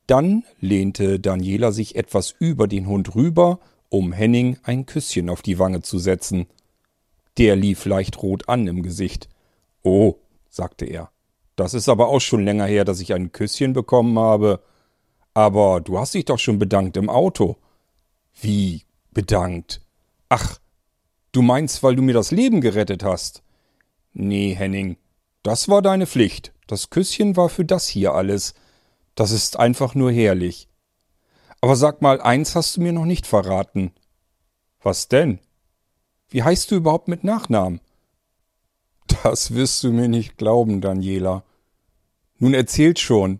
Dann 0.05 0.43
lehnte 0.59 1.21
Daniela 1.21 1.71
sich 1.71 1.95
etwas 1.95 2.35
über 2.37 2.67
den 2.67 2.85
Hund 2.85 3.15
rüber, 3.15 3.61
um 3.87 4.11
Henning 4.11 4.57
ein 4.63 4.85
Küsschen 4.85 5.29
auf 5.29 5.41
die 5.41 5.57
Wange 5.57 5.81
zu 5.81 5.99
setzen. 5.99 6.47
Der 7.37 7.55
lief 7.55 7.85
leicht 7.85 8.21
rot 8.21 8.49
an 8.49 8.67
im 8.67 8.83
Gesicht. 8.83 9.29
Oh, 9.83 10.15
sagte 10.49 10.83
er, 10.83 11.11
das 11.55 11.73
ist 11.73 11.87
aber 11.87 12.09
auch 12.09 12.19
schon 12.19 12.43
länger 12.43 12.65
her, 12.65 12.83
dass 12.83 12.99
ich 12.99 13.13
ein 13.13 13.31
Küsschen 13.31 13.71
bekommen 13.71 14.19
habe. 14.19 14.61
Aber 15.33 15.79
du 15.79 15.97
hast 15.97 16.13
dich 16.13 16.25
doch 16.25 16.39
schon 16.39 16.59
bedankt 16.59 16.97
im 16.97 17.09
Auto. 17.09 17.55
Wie 18.33 18.83
bedankt? 19.11 19.79
Ach, 20.27 20.59
du 21.33 21.41
meinst, 21.41 21.83
weil 21.83 21.97
du 21.97 22.01
mir 22.01 22.13
das 22.13 22.31
Leben 22.31 22.61
gerettet 22.61 23.03
hast? 23.03 23.43
Nee, 24.13 24.55
Henning, 24.55 24.95
das 25.41 25.67
war 25.67 25.81
deine 25.81 26.07
Pflicht. 26.07 26.53
Das 26.67 26.89
Küsschen 26.89 27.35
war 27.35 27.49
für 27.49 27.65
das 27.65 27.87
hier 27.87 28.13
alles. 28.13 28.53
Das 29.15 29.31
ist 29.31 29.59
einfach 29.59 29.93
nur 29.95 30.11
herrlich. 30.11 30.69
Aber 31.59 31.75
sag 31.75 32.01
mal, 32.01 32.21
eins 32.21 32.55
hast 32.55 32.77
du 32.77 32.81
mir 32.81 32.93
noch 32.93 33.05
nicht 33.05 33.27
verraten. 33.27 33.91
Was 34.81 35.09
denn? 35.09 35.39
Wie 36.29 36.43
heißt 36.43 36.71
du 36.71 36.75
überhaupt 36.75 37.07
mit 37.07 37.23
Nachnamen? 37.23 37.81
Das 39.23 39.53
wirst 39.53 39.83
du 39.83 39.91
mir 39.91 40.07
nicht 40.07 40.37
glauben, 40.37 40.81
Daniela. 40.81 41.43
Nun 42.37 42.53
erzählt 42.53 42.99
schon. 42.99 43.39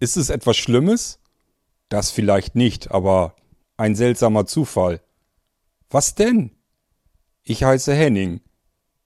Ist 0.00 0.16
es 0.16 0.30
etwas 0.30 0.56
Schlimmes? 0.56 1.20
Das 1.88 2.10
vielleicht 2.10 2.54
nicht, 2.54 2.90
aber 2.90 3.36
ein 3.76 3.94
seltsamer 3.94 4.46
Zufall. 4.46 5.00
Was 5.90 6.14
denn? 6.14 6.52
Ich 7.44 7.64
heiße 7.64 7.92
Henning. 7.92 8.40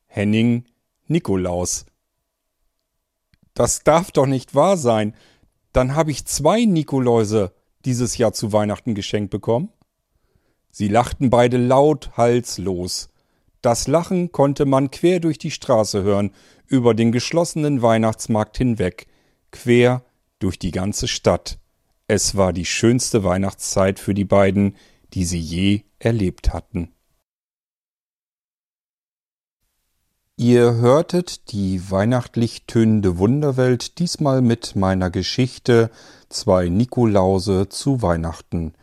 Henning 0.07 0.65
Nikolaus. 1.07 1.87
Das 3.55 3.83
darf 3.83 4.11
doch 4.11 4.27
nicht 4.27 4.55
wahr 4.55 4.77
sein. 4.77 5.15
Dann 5.73 5.95
habe 5.95 6.11
ich 6.11 6.27
zwei 6.27 6.67
Nikoläuse 6.67 7.55
dieses 7.87 8.19
Jahr 8.19 8.35
zu 8.35 8.53
Weihnachten 8.53 8.95
geschenkt 8.95 9.31
bekommen. 9.31 9.71
Sie 10.71 10.89
lachten 10.89 11.31
beide 11.31 11.57
laut 11.57 12.11
halslos. 12.19 13.09
Das 13.63 13.89
Lachen 13.89 14.33
konnte 14.33 14.67
man 14.67 14.91
quer 14.91 15.19
durch 15.19 15.39
die 15.39 15.51
Straße 15.51 16.03
hören, 16.03 16.31
über 16.67 16.93
den 16.93 17.13
geschlossenen 17.13 17.81
Weihnachtsmarkt 17.81 18.59
hinweg, 18.59 19.07
quer 19.51 20.05
durch 20.41 20.59
die 20.59 20.73
ganze 20.73 21.09
Stadt. 21.09 21.59
Es 22.07 22.37
war 22.37 22.53
die 22.53 22.67
schönste 22.67 23.25
Weihnachtszeit 23.25 23.99
für 23.99 24.13
die 24.13 24.27
beiden, 24.27 24.77
die 25.15 25.25
sie 25.25 25.41
je 25.41 25.85
erlebt 25.99 26.53
hatten. 26.53 26.93
Ihr 30.39 30.75
hörtet 30.75 31.51
die 31.51 31.91
weihnachtlich 31.91 32.65
tönende 32.67 33.17
Wunderwelt, 33.17 33.99
diesmal 33.99 34.43
mit 34.43 34.77
meiner 34.77 35.09
Geschichte 35.09 35.91
Zwei 36.29 36.69
Nikolause 36.69 37.71
zu 37.71 38.03
Weihnachten. 38.03 38.75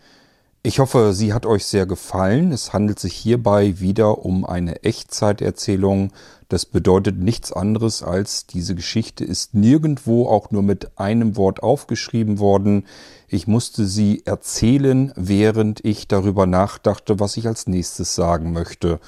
Ich 0.64 0.80
hoffe, 0.80 1.14
sie 1.14 1.32
hat 1.32 1.46
euch 1.46 1.66
sehr 1.66 1.86
gefallen. 1.86 2.52
Es 2.52 2.74
handelt 2.74 2.98
sich 2.98 3.14
hierbei 3.14 3.80
wieder 3.80 4.26
um 4.26 4.46
eine 4.46 4.82
Echtzeiterzählung. 4.82 6.12
Das 6.50 6.66
bedeutet 6.66 7.20
nichts 7.20 7.54
anderes 7.54 8.02
als 8.02 8.48
diese 8.48 8.74
Geschichte 8.74 9.24
ist 9.24 9.54
nirgendwo 9.54 10.28
auch 10.28 10.50
nur 10.50 10.64
mit 10.64 10.98
einem 10.98 11.38
Wort 11.38 11.62
aufgeschrieben 11.62 12.40
worden. 12.40 12.88
Ich 13.28 13.46
musste 13.46 13.86
sie 13.86 14.24
erzählen, 14.26 15.14
während 15.16 15.86
ich 15.86 16.08
darüber 16.08 16.48
nachdachte, 16.48 17.20
was 17.20 17.38
ich 17.38 17.46
als 17.46 17.68
nächstes 17.68 18.16
sagen 18.16 18.54
möchte. 18.54 19.00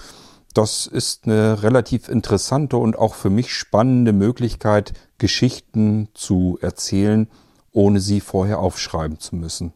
Das 0.56 0.88
ist 0.88 1.26
eine 1.26 1.64
relativ 1.64 2.08
interessante 2.08 2.78
und 2.78 2.98
auch 2.98 3.14
für 3.14 3.30
mich 3.30 3.54
spannende 3.54 4.14
Möglichkeit, 4.14 4.94
Geschichten 5.18 6.08
zu 6.14 6.58
erzählen, 6.62 7.28
ohne 7.74 8.00
sie 8.00 8.22
vorher 8.22 8.60
aufschreiben 8.60 9.20
zu 9.20 9.36
müssen. 9.36 9.74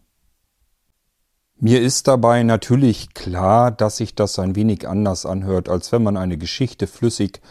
Mir 1.59 1.81
ist 1.81 2.07
dabei 2.07 2.43
natürlich 2.43 3.13
klar, 3.13 3.71
dass 3.71 3.97
sich 3.97 4.15
das 4.15 4.39
ein 4.39 4.55
wenig 4.55 4.87
anders 4.87 5.25
anhört, 5.25 5.67
als 5.67 5.91
wenn 5.91 6.01
man 6.01 6.15
eine 6.15 6.37
Geschichte 6.37 6.87
flüssig 6.87 7.41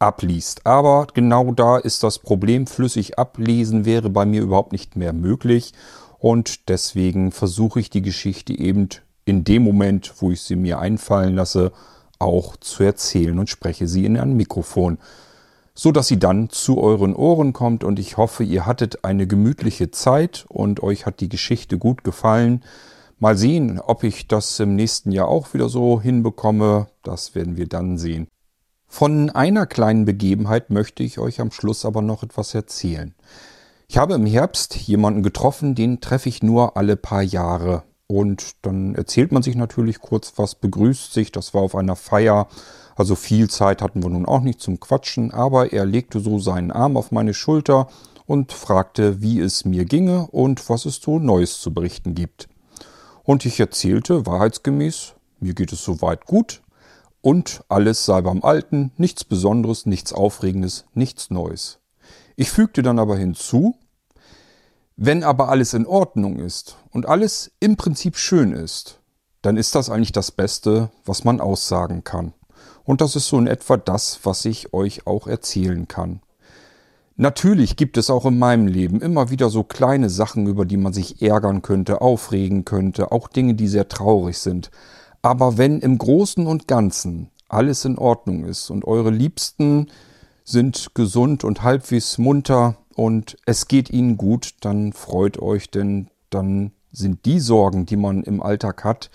abliest. 0.00 0.66
Aber 0.66 1.06
genau 1.14 1.52
da 1.52 1.78
ist 1.78 2.02
das 2.02 2.18
Problem, 2.18 2.66
flüssig 2.66 3.16
ablesen 3.16 3.84
wäre 3.84 4.10
bei 4.10 4.26
mir 4.26 4.42
überhaupt 4.42 4.72
nicht 4.72 4.96
mehr 4.96 5.12
möglich 5.12 5.72
und 6.18 6.68
deswegen 6.68 7.30
versuche 7.30 7.78
ich 7.78 7.90
die 7.90 8.02
Geschichte 8.02 8.58
eben 8.58 8.88
in 9.24 9.44
dem 9.44 9.62
Moment, 9.62 10.14
wo 10.18 10.32
ich 10.32 10.42
sie 10.42 10.56
mir 10.56 10.80
einfallen 10.80 11.36
lasse, 11.36 11.70
auch 12.22 12.56
zu 12.56 12.82
erzählen 12.82 13.38
und 13.38 13.50
spreche 13.50 13.86
sie 13.88 14.04
in 14.04 14.16
ein 14.16 14.34
Mikrofon, 14.34 14.98
so 15.74 15.92
dass 15.92 16.08
sie 16.08 16.18
dann 16.18 16.50
zu 16.50 16.78
euren 16.78 17.14
Ohren 17.14 17.52
kommt 17.52 17.84
und 17.84 17.98
ich 17.98 18.16
hoffe, 18.16 18.44
ihr 18.44 18.66
hattet 18.66 19.04
eine 19.04 19.26
gemütliche 19.26 19.90
Zeit 19.90 20.44
und 20.48 20.82
euch 20.82 21.06
hat 21.06 21.20
die 21.20 21.28
Geschichte 21.28 21.78
gut 21.78 22.04
gefallen. 22.04 22.62
Mal 23.18 23.36
sehen, 23.36 23.80
ob 23.80 24.04
ich 24.04 24.28
das 24.28 24.58
im 24.60 24.74
nächsten 24.74 25.12
Jahr 25.12 25.28
auch 25.28 25.54
wieder 25.54 25.68
so 25.68 26.00
hinbekomme, 26.00 26.88
das 27.02 27.34
werden 27.34 27.56
wir 27.56 27.68
dann 27.68 27.96
sehen. 27.96 28.28
Von 28.86 29.30
einer 29.30 29.66
kleinen 29.66 30.04
Begebenheit 30.04 30.68
möchte 30.68 31.02
ich 31.02 31.18
euch 31.18 31.40
am 31.40 31.50
Schluss 31.50 31.86
aber 31.86 32.02
noch 32.02 32.22
etwas 32.22 32.54
erzählen. 32.54 33.14
Ich 33.88 33.96
habe 33.96 34.14
im 34.14 34.26
Herbst 34.26 34.74
jemanden 34.74 35.22
getroffen, 35.22 35.74
den 35.74 36.00
treffe 36.00 36.28
ich 36.28 36.42
nur 36.42 36.76
alle 36.76 36.96
paar 36.96 37.22
Jahre. 37.22 37.84
Und 38.12 38.56
dann 38.60 38.94
erzählt 38.94 39.32
man 39.32 39.42
sich 39.42 39.56
natürlich 39.56 40.00
kurz 40.00 40.34
was, 40.36 40.54
begrüßt 40.54 41.14
sich. 41.14 41.32
Das 41.32 41.54
war 41.54 41.62
auf 41.62 41.74
einer 41.74 41.96
Feier. 41.96 42.46
Also 42.94 43.14
viel 43.14 43.48
Zeit 43.48 43.80
hatten 43.80 44.02
wir 44.02 44.10
nun 44.10 44.26
auch 44.26 44.42
nicht 44.42 44.60
zum 44.60 44.80
Quatschen. 44.80 45.30
Aber 45.30 45.72
er 45.72 45.86
legte 45.86 46.20
so 46.20 46.38
seinen 46.38 46.70
Arm 46.70 46.98
auf 46.98 47.10
meine 47.10 47.32
Schulter 47.32 47.88
und 48.26 48.52
fragte, 48.52 49.22
wie 49.22 49.40
es 49.40 49.64
mir 49.64 49.86
ginge 49.86 50.26
und 50.26 50.68
was 50.68 50.84
es 50.84 50.96
so 50.96 51.18
Neues 51.18 51.58
zu 51.58 51.72
berichten 51.72 52.14
gibt. 52.14 52.50
Und 53.22 53.46
ich 53.46 53.58
erzählte 53.58 54.26
wahrheitsgemäß, 54.26 55.14
mir 55.40 55.54
geht 55.54 55.72
es 55.72 55.82
soweit 55.82 56.26
gut 56.26 56.60
und 57.22 57.64
alles 57.70 58.04
sei 58.04 58.20
beim 58.20 58.44
Alten, 58.44 58.92
nichts 58.98 59.24
Besonderes, 59.24 59.86
nichts 59.86 60.12
Aufregendes, 60.12 60.84
nichts 60.92 61.30
Neues. 61.30 61.78
Ich 62.36 62.50
fügte 62.50 62.82
dann 62.82 62.98
aber 62.98 63.16
hinzu, 63.16 63.74
wenn 64.96 65.24
aber 65.24 65.48
alles 65.48 65.74
in 65.74 65.86
Ordnung 65.86 66.38
ist 66.38 66.76
und 66.90 67.06
alles 67.06 67.52
im 67.60 67.76
Prinzip 67.76 68.16
schön 68.16 68.52
ist, 68.52 69.00
dann 69.40 69.56
ist 69.56 69.74
das 69.74 69.90
eigentlich 69.90 70.12
das 70.12 70.30
Beste, 70.30 70.90
was 71.04 71.24
man 71.24 71.40
aussagen 71.40 72.04
kann. 72.04 72.32
Und 72.84 73.00
das 73.00 73.16
ist 73.16 73.28
so 73.28 73.38
in 73.38 73.46
etwa 73.46 73.76
das, 73.76 74.20
was 74.24 74.44
ich 74.44 74.72
euch 74.72 75.06
auch 75.06 75.26
erzählen 75.26 75.88
kann. 75.88 76.20
Natürlich 77.16 77.76
gibt 77.76 77.98
es 77.98 78.10
auch 78.10 78.24
in 78.24 78.38
meinem 78.38 78.66
Leben 78.66 79.00
immer 79.00 79.30
wieder 79.30 79.50
so 79.50 79.64
kleine 79.64 80.08
Sachen, 80.08 80.46
über 80.46 80.64
die 80.64 80.78
man 80.78 80.92
sich 80.92 81.20
ärgern 81.20 81.62
könnte, 81.62 82.00
aufregen 82.00 82.64
könnte, 82.64 83.12
auch 83.12 83.28
Dinge, 83.28 83.54
die 83.54 83.68
sehr 83.68 83.88
traurig 83.88 84.38
sind. 84.38 84.70
Aber 85.20 85.58
wenn 85.58 85.80
im 85.80 85.98
Großen 85.98 86.46
und 86.46 86.66
Ganzen 86.66 87.30
alles 87.48 87.84
in 87.84 87.98
Ordnung 87.98 88.44
ist 88.44 88.70
und 88.70 88.84
eure 88.86 89.10
Liebsten 89.10 89.88
sind 90.44 90.94
gesund 90.94 91.44
und 91.44 91.62
halbwegs 91.62 92.18
munter 92.18 92.76
und 92.94 93.36
es 93.46 93.68
geht 93.68 93.90
ihnen 93.90 94.16
gut, 94.16 94.54
dann 94.60 94.92
freut 94.92 95.38
euch, 95.40 95.70
denn 95.70 96.08
dann 96.30 96.72
sind 96.92 97.24
die 97.24 97.40
Sorgen, 97.40 97.86
die 97.86 97.96
man 97.96 98.22
im 98.22 98.42
Alltag 98.42 98.84
hat, 98.84 99.10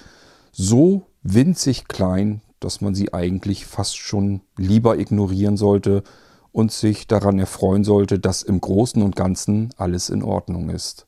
so 0.51 1.03
winzig 1.24 1.88
klein, 1.88 2.41
dass 2.60 2.81
man 2.81 2.96
sie 2.96 3.13
eigentlich 3.13 3.65
fast 3.65 3.98
schon 3.98 4.41
lieber 4.57 4.98
ignorieren 4.98 5.57
sollte 5.57 6.03
und 6.51 6.72
sich 6.72 7.07
daran 7.07 7.38
erfreuen 7.38 7.84
sollte, 7.84 8.17
dass 8.17 8.41
im 8.41 8.60
Großen 8.60 9.01
und 9.01 9.15
Ganzen 9.15 9.69
alles 9.77 10.10
in 10.10 10.24
Ordnung 10.24 10.69
ist. 10.69 11.05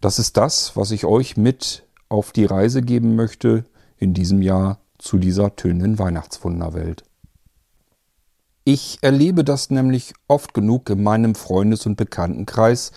Das 0.00 0.18
ist 0.18 0.36
das, 0.36 0.76
was 0.76 0.90
ich 0.90 1.04
euch 1.04 1.36
mit 1.36 1.86
auf 2.08 2.32
die 2.32 2.46
Reise 2.46 2.80
geben 2.82 3.14
möchte 3.14 3.64
in 3.98 4.14
diesem 4.14 4.40
Jahr 4.40 4.80
zu 4.96 5.18
dieser 5.18 5.54
tönenden 5.56 5.98
Weihnachtswunderwelt. 5.98 7.04
Ich 8.70 8.98
erlebe 9.00 9.44
das 9.44 9.70
nämlich 9.70 10.12
oft 10.26 10.52
genug 10.52 10.90
in 10.90 11.02
meinem 11.02 11.34
Freundes- 11.34 11.86
und 11.86 11.96
Bekanntenkreis, 11.96 12.92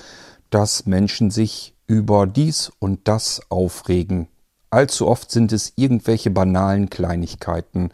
dass 0.49 0.85
Menschen 0.85 1.31
sich 1.31 1.73
über 1.87 2.27
dies 2.27 2.73
und 2.79 3.07
das 3.07 3.41
aufregen. 3.47 4.27
Allzu 4.69 5.07
oft 5.07 5.31
sind 5.31 5.53
es 5.53 5.71
irgendwelche 5.77 6.29
banalen 6.29 6.89
Kleinigkeiten 6.89 7.91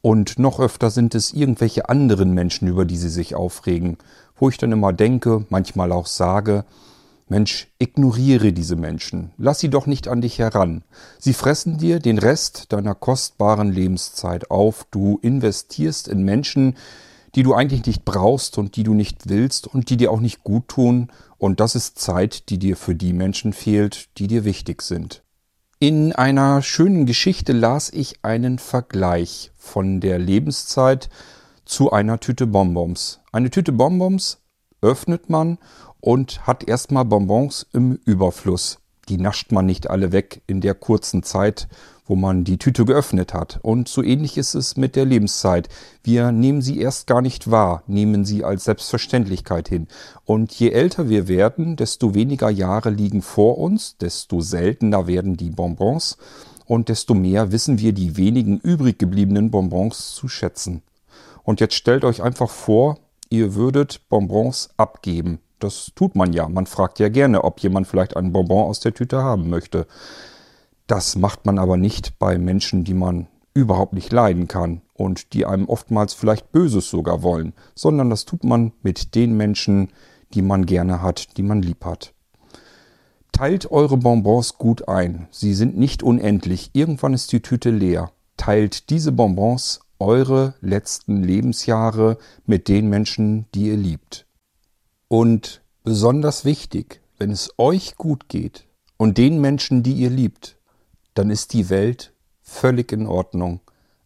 und 0.00 0.38
noch 0.38 0.58
öfter 0.58 0.88
sind 0.88 1.14
es 1.14 1.34
irgendwelche 1.34 1.90
anderen 1.90 2.32
Menschen, 2.32 2.66
über 2.66 2.86
die 2.86 2.96
sie 2.96 3.10
sich 3.10 3.34
aufregen, 3.34 3.98
wo 4.38 4.48
ich 4.48 4.56
dann 4.56 4.72
immer 4.72 4.94
denke, 4.94 5.44
manchmal 5.50 5.92
auch 5.92 6.06
sage, 6.06 6.64
Mensch, 7.28 7.68
ignoriere 7.78 8.54
diese 8.54 8.76
Menschen, 8.76 9.32
lass 9.36 9.58
sie 9.58 9.68
doch 9.68 9.86
nicht 9.86 10.08
an 10.08 10.22
dich 10.22 10.38
heran. 10.38 10.82
Sie 11.18 11.34
fressen 11.34 11.76
dir 11.76 11.98
den 11.98 12.16
Rest 12.16 12.72
deiner 12.72 12.94
kostbaren 12.94 13.70
Lebenszeit 13.70 14.50
auf, 14.50 14.86
du 14.90 15.18
investierst 15.20 16.08
in 16.08 16.22
Menschen, 16.22 16.74
die 17.38 17.44
du 17.44 17.54
eigentlich 17.54 17.86
nicht 17.86 18.04
brauchst 18.04 18.58
und 18.58 18.74
die 18.74 18.82
du 18.82 18.94
nicht 18.94 19.28
willst 19.28 19.68
und 19.68 19.90
die 19.90 19.96
dir 19.96 20.10
auch 20.10 20.18
nicht 20.18 20.42
gut 20.42 20.66
tun, 20.66 21.12
und 21.36 21.60
das 21.60 21.76
ist 21.76 21.96
Zeit, 21.96 22.48
die 22.48 22.58
dir 22.58 22.76
für 22.76 22.96
die 22.96 23.12
Menschen 23.12 23.52
fehlt, 23.52 24.08
die 24.18 24.26
dir 24.26 24.44
wichtig 24.44 24.82
sind. 24.82 25.22
In 25.78 26.12
einer 26.12 26.62
schönen 26.62 27.06
Geschichte 27.06 27.52
las 27.52 27.90
ich 27.92 28.24
einen 28.24 28.58
Vergleich 28.58 29.52
von 29.56 30.00
der 30.00 30.18
Lebenszeit 30.18 31.10
zu 31.64 31.92
einer 31.92 32.18
Tüte 32.18 32.48
Bonbons. 32.48 33.20
Eine 33.30 33.50
Tüte 33.50 33.70
Bonbons 33.70 34.38
öffnet 34.82 35.30
man 35.30 35.58
und 36.00 36.44
hat 36.44 36.66
erstmal 36.66 37.04
Bonbons 37.04 37.68
im 37.72 38.00
Überfluss. 38.04 38.80
Die 39.08 39.16
nascht 39.16 39.52
man 39.52 39.64
nicht 39.64 39.88
alle 39.88 40.10
weg 40.10 40.42
in 40.48 40.60
der 40.60 40.74
kurzen 40.74 41.22
Zeit, 41.22 41.68
wo 42.08 42.16
man 42.16 42.42
die 42.42 42.58
Tüte 42.58 42.84
geöffnet 42.84 43.34
hat. 43.34 43.60
Und 43.62 43.86
so 43.86 44.02
ähnlich 44.02 44.36
ist 44.38 44.54
es 44.54 44.76
mit 44.76 44.96
der 44.96 45.04
Lebenszeit. 45.04 45.68
Wir 46.02 46.32
nehmen 46.32 46.62
sie 46.62 46.80
erst 46.80 47.06
gar 47.06 47.22
nicht 47.22 47.50
wahr, 47.50 47.84
nehmen 47.86 48.24
sie 48.24 48.42
als 48.42 48.64
Selbstverständlichkeit 48.64 49.68
hin. 49.68 49.86
Und 50.24 50.52
je 50.52 50.70
älter 50.70 51.08
wir 51.08 51.28
werden, 51.28 51.76
desto 51.76 52.14
weniger 52.14 52.50
Jahre 52.50 52.90
liegen 52.90 53.22
vor 53.22 53.58
uns, 53.58 53.98
desto 53.98 54.40
seltener 54.40 55.06
werden 55.06 55.36
die 55.36 55.50
Bonbons 55.50 56.16
und 56.64 56.88
desto 56.88 57.14
mehr 57.14 57.52
wissen 57.52 57.78
wir 57.78 57.92
die 57.92 58.16
wenigen 58.16 58.58
übrig 58.58 58.98
gebliebenen 58.98 59.50
Bonbons 59.50 60.14
zu 60.14 60.28
schätzen. 60.28 60.82
Und 61.44 61.60
jetzt 61.60 61.74
stellt 61.74 62.04
euch 62.04 62.22
einfach 62.22 62.50
vor, 62.50 62.98
ihr 63.28 63.54
würdet 63.54 64.08
Bonbons 64.08 64.70
abgeben. 64.78 65.40
Das 65.58 65.92
tut 65.94 66.14
man 66.14 66.32
ja. 66.32 66.48
Man 66.48 66.66
fragt 66.66 66.98
ja 67.00 67.08
gerne, 67.08 67.44
ob 67.44 67.60
jemand 67.60 67.86
vielleicht 67.86 68.16
einen 68.16 68.32
Bonbon 68.32 68.68
aus 68.68 68.80
der 68.80 68.94
Tüte 68.94 69.22
haben 69.22 69.50
möchte. 69.50 69.86
Das 70.88 71.16
macht 71.16 71.44
man 71.44 71.58
aber 71.58 71.76
nicht 71.76 72.18
bei 72.18 72.38
Menschen, 72.38 72.82
die 72.82 72.94
man 72.94 73.28
überhaupt 73.52 73.92
nicht 73.92 74.10
leiden 74.10 74.48
kann 74.48 74.80
und 74.94 75.34
die 75.34 75.44
einem 75.44 75.68
oftmals 75.68 76.14
vielleicht 76.14 76.50
Böses 76.50 76.88
sogar 76.88 77.22
wollen, 77.22 77.52
sondern 77.74 78.08
das 78.08 78.24
tut 78.24 78.42
man 78.42 78.72
mit 78.82 79.14
den 79.14 79.36
Menschen, 79.36 79.90
die 80.32 80.40
man 80.42 80.64
gerne 80.64 81.02
hat, 81.02 81.36
die 81.36 81.42
man 81.42 81.60
lieb 81.60 81.84
hat. 81.84 82.14
Teilt 83.32 83.70
eure 83.70 83.98
Bonbons 83.98 84.56
gut 84.56 84.88
ein. 84.88 85.28
Sie 85.30 85.52
sind 85.52 85.76
nicht 85.76 86.02
unendlich. 86.02 86.70
Irgendwann 86.72 87.12
ist 87.12 87.32
die 87.32 87.42
Tüte 87.42 87.70
leer. 87.70 88.10
Teilt 88.38 88.88
diese 88.88 89.12
Bonbons 89.12 89.80
eure 89.98 90.54
letzten 90.60 91.22
Lebensjahre 91.22 92.16
mit 92.46 92.66
den 92.68 92.88
Menschen, 92.88 93.44
die 93.54 93.66
ihr 93.66 93.76
liebt. 93.76 94.26
Und 95.08 95.60
besonders 95.84 96.46
wichtig, 96.46 97.02
wenn 97.18 97.30
es 97.30 97.52
euch 97.58 97.96
gut 97.96 98.28
geht 98.28 98.66
und 98.96 99.18
den 99.18 99.40
Menschen, 99.40 99.82
die 99.82 99.92
ihr 99.92 100.10
liebt, 100.10 100.57
dann 101.18 101.30
ist 101.30 101.52
die 101.52 101.68
Welt 101.68 102.12
völlig 102.42 102.92
in 102.92 103.08
Ordnung. 103.08 103.60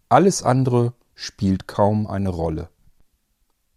Alles 0.08 0.42
andere 0.42 0.94
spielt 1.14 1.68
kaum 1.68 2.06
eine 2.06 2.30
Rolle. 2.30 2.70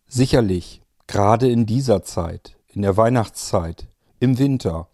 Sicherlich, 0.07 0.81
gerade 1.07 1.51
in 1.51 1.65
dieser 1.65 2.01
Zeit, 2.01 2.55
in 2.69 2.81
der 2.81 2.95
Weihnachtszeit, 2.95 3.89
im 4.21 4.39
Winter, 4.39 4.87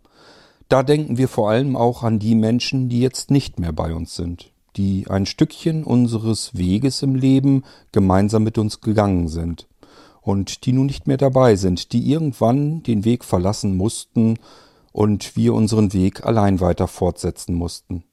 da 0.70 0.82
denken 0.82 1.20
wir 1.20 1.28
vor 1.28 1.52
allem 1.52 1.76
auch 1.76 2.02
an 2.02 2.18
die 2.18 2.34
Menschen, 2.34 2.90
die 2.90 3.00
jetzt 3.00 3.30
nicht 3.30 3.60
mehr 3.60 3.74
bei 3.74 3.94
uns 3.94 4.16
sind, 4.16 4.52
die 4.76 5.06
ein 5.08 5.28
Stückchen 5.28 5.84
unseres 5.84 6.56
Weges 6.58 7.04
im 7.04 7.14
Leben 7.14 7.64
gemeinsam 7.92 8.44
mit 8.44 8.58
uns 8.58 8.82
gegangen 8.82 9.28
sind 9.28 9.68
und 10.20 10.66
die 10.66 10.74
nun 10.74 10.88
nicht 10.88 11.06
mehr 11.06 11.18
dabei 11.18 11.56
sind, 11.58 11.94
die 11.94 12.10
irgendwann 12.12 12.82
den 12.82 13.06
Weg 13.06 13.24
verlassen 13.24 13.78
mussten 13.78 14.40
und 14.92 15.36
wir 15.36 15.54
unseren 15.54 15.94
Weg 15.94 16.26
allein 16.26 16.60
weiter 16.60 16.88
fortsetzen 16.88 17.54
mussten. 17.54 18.04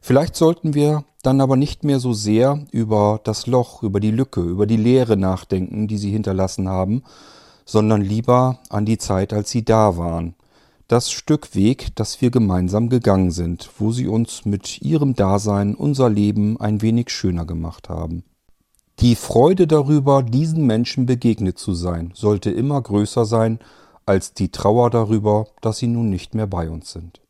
Vielleicht 0.00 0.36
sollten 0.36 0.74
wir 0.74 1.04
dann 1.22 1.40
aber 1.40 1.56
nicht 1.56 1.84
mehr 1.84 2.00
so 2.00 2.12
sehr 2.12 2.64
über 2.70 3.20
das 3.24 3.46
Loch, 3.46 3.82
über 3.82 4.00
die 4.00 4.10
Lücke, 4.10 4.40
über 4.40 4.66
die 4.66 4.76
Leere 4.76 5.16
nachdenken, 5.16 5.88
die 5.88 5.98
sie 5.98 6.10
hinterlassen 6.10 6.68
haben, 6.68 7.02
sondern 7.64 8.00
lieber 8.00 8.60
an 8.70 8.86
die 8.86 8.98
Zeit, 8.98 9.32
als 9.32 9.50
sie 9.50 9.64
da 9.64 9.96
waren. 9.96 10.34
Das 10.86 11.10
Stück 11.10 11.54
Weg, 11.54 11.94
das 11.96 12.22
wir 12.22 12.30
gemeinsam 12.30 12.88
gegangen 12.88 13.30
sind, 13.30 13.68
wo 13.78 13.92
sie 13.92 14.08
uns 14.08 14.46
mit 14.46 14.80
ihrem 14.80 15.14
Dasein 15.14 15.74
unser 15.74 16.08
Leben 16.08 16.58
ein 16.58 16.80
wenig 16.80 17.10
schöner 17.10 17.44
gemacht 17.44 17.90
haben. 17.90 18.24
Die 19.00 19.14
Freude 19.14 19.66
darüber, 19.66 20.22
diesen 20.22 20.66
Menschen 20.66 21.04
begegnet 21.04 21.58
zu 21.58 21.74
sein, 21.74 22.12
sollte 22.14 22.50
immer 22.50 22.80
größer 22.80 23.26
sein 23.26 23.58
als 24.06 24.32
die 24.32 24.50
Trauer 24.50 24.88
darüber, 24.88 25.48
dass 25.60 25.78
sie 25.78 25.88
nun 25.88 26.08
nicht 26.08 26.34
mehr 26.34 26.46
bei 26.46 26.70
uns 26.70 26.90
sind. 26.92 27.20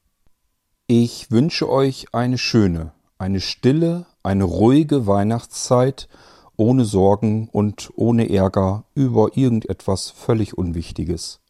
Ich 0.90 1.30
wünsche 1.30 1.68
euch 1.68 2.14
eine 2.14 2.38
schöne, 2.38 2.92
eine 3.18 3.42
stille, 3.42 4.06
eine 4.22 4.44
ruhige 4.44 5.06
Weihnachtszeit, 5.06 6.08
ohne 6.56 6.86
Sorgen 6.86 7.50
und 7.52 7.90
ohne 7.96 8.30
Ärger 8.30 8.84
über 8.94 9.36
irgendetwas 9.36 10.08
völlig 10.08 10.56
Unwichtiges. 10.56 11.40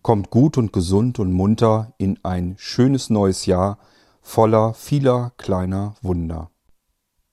Kommt 0.00 0.30
gut 0.30 0.56
und 0.56 0.72
gesund 0.72 1.18
und 1.18 1.30
munter 1.30 1.92
in 1.98 2.18
ein 2.22 2.54
schönes 2.56 3.10
neues 3.10 3.44
Jahr 3.44 3.76
voller 4.22 4.72
vieler 4.72 5.32
kleiner 5.36 5.94
Wunder. 6.00 6.50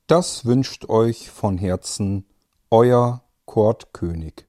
Das 0.08 0.44
wünscht 0.44 0.90
euch 0.90 1.32
von 1.32 1.58
Herzen 1.58 2.26
euer 2.72 3.24
Kurt 3.46 3.94
König. 3.94 4.46